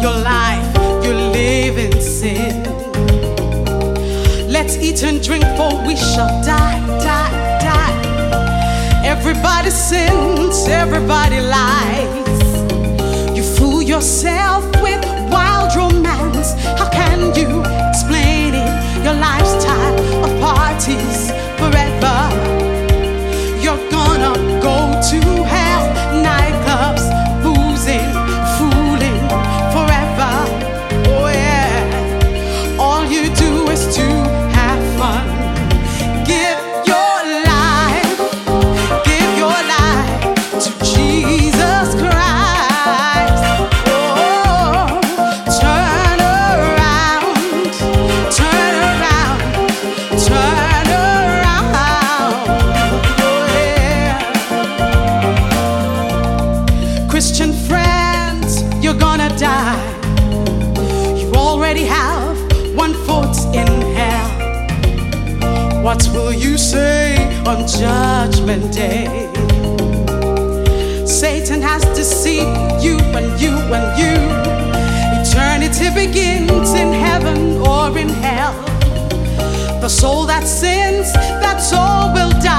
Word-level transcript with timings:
your 0.00 0.18
life 0.22 0.66
you 1.04 1.12
live 1.12 1.78
in 1.78 2.00
sin. 2.00 2.62
Let's 4.50 4.76
eat 4.76 5.02
and 5.02 5.22
drink, 5.22 5.44
for 5.56 5.70
we 5.86 5.96
shall 5.96 6.42
die, 6.42 6.80
die, 7.02 7.58
die. 7.60 9.02
Everybody 9.04 9.70
sins, 9.70 10.66
everybody 10.68 11.40
lies. 11.40 13.36
You 13.36 13.42
fool 13.42 13.82
yourself 13.82 14.63
What 65.84 66.08
will 66.14 66.32
you 66.32 66.56
say 66.56 67.14
on 67.44 67.68
Judgment 67.68 68.72
Day? 68.72 69.04
Satan 71.04 71.60
has 71.60 71.84
deceived 71.94 72.82
you 72.82 72.96
and 73.12 73.38
you 73.38 73.52
and 73.52 73.98
you. 74.00 74.16
Eternity 75.20 75.90
begins 75.94 76.72
in 76.72 76.90
heaven 76.90 77.58
or 77.58 77.98
in 77.98 78.08
hell. 78.08 78.54
The 79.82 79.90
soul 79.90 80.24
that 80.24 80.44
sins, 80.44 81.12
that 81.12 81.58
soul 81.58 82.14
will 82.14 82.32
die. 82.40 82.53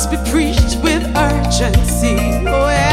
Must 0.00 0.10
be 0.10 0.30
preached 0.30 0.76
with 0.82 1.02
urgency. 1.16 2.16
Oh, 2.46 2.68
yeah. 2.68 2.89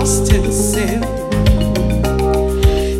Lost 0.00 0.32
in 0.32 0.50
sin. 0.50 1.02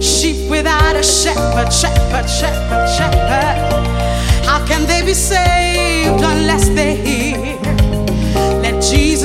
Sheep 0.02 0.50
without 0.50 0.96
a 0.96 1.02
shepherd, 1.02 1.72
shepherd, 1.72 2.28
shepherd, 2.28 2.86
shepherd. 2.96 3.58
How 4.44 4.60
can 4.66 4.86
they 4.86 5.02
be 5.02 5.14
saved 5.14 6.22
unless 6.32 6.68
they 6.68 6.96
hear? 6.96 7.56
Let 8.62 8.82
Jesus' 8.82 9.19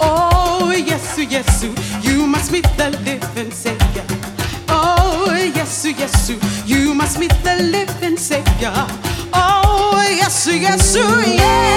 Oh, 0.00 0.72
yes, 0.76 1.18
yes, 1.18 1.64
you 2.02 2.26
must 2.26 2.50
meet 2.52 2.66
the 2.76 2.90
living 3.04 3.50
Savior. 3.50 4.04
Oh, 4.68 5.32
yes, 5.54 5.84
yes, 5.84 6.30
you 6.66 6.94
must 6.94 7.18
meet 7.18 7.32
the 7.42 7.56
living 7.62 8.16
Savior. 8.16 8.72
Oh, 9.32 10.04
yes, 10.16 10.46
yes, 10.46 10.96
yeah. 10.96 11.73